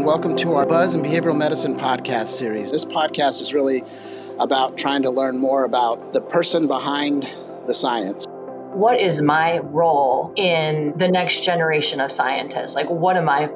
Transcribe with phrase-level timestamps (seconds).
[0.00, 2.72] and welcome to our Buzz in Behavioral Medicine podcast series.
[2.72, 3.84] This podcast is really
[4.38, 7.30] about trying to learn more about the person behind
[7.66, 8.24] the science.
[8.72, 12.74] What is my role in the next generation of scientists?
[12.74, 13.48] Like, what am I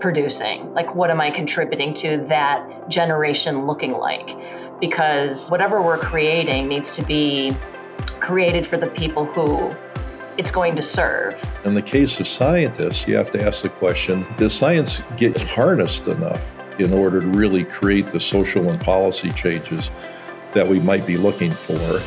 [0.00, 0.74] producing?
[0.74, 4.36] Like, what am I contributing to that generation looking like?
[4.82, 7.56] Because whatever we're creating needs to be
[8.20, 9.74] created for the people who
[10.38, 11.42] it's going to serve.
[11.64, 16.06] In the case of scientists, you have to ask the question does science get harnessed
[16.08, 19.90] enough in order to really create the social and policy changes
[20.54, 22.00] that we might be looking for?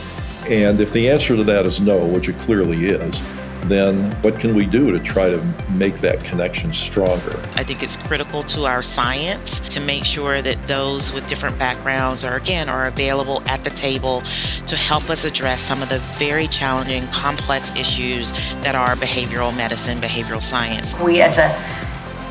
[0.49, 3.22] And if the answer to that is no, which it clearly is,
[3.70, 7.38] then what can we do to try to make that connection stronger?
[7.55, 12.23] I think it's critical to our science to make sure that those with different backgrounds
[12.23, 14.21] are again are available at the table
[14.68, 18.31] to help us address some of the very challenging, complex issues
[18.63, 20.98] that are behavioral medicine, behavioral science.
[20.99, 21.54] We as a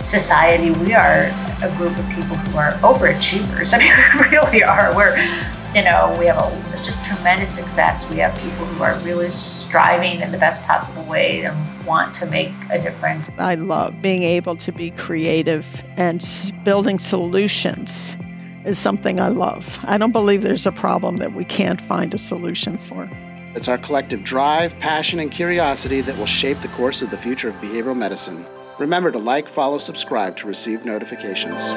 [0.02, 1.30] society, we are
[1.62, 3.72] a group of people who are overachievers.
[3.74, 4.94] I mean, we really are.
[4.94, 5.16] We're,
[5.74, 8.08] you know, we have a just tremendous success.
[8.10, 12.26] We have people who are really striving in the best possible way and want to
[12.26, 13.30] make a difference.
[13.38, 16.22] I love being able to be creative and
[16.62, 18.18] building solutions
[18.66, 19.78] is something I love.
[19.84, 23.08] I don't believe there's a problem that we can't find a solution for.
[23.54, 27.48] It's our collective drive, passion, and curiosity that will shape the course of the future
[27.48, 28.46] of behavioral medicine.
[28.78, 31.72] Remember to like, follow, subscribe to receive notifications.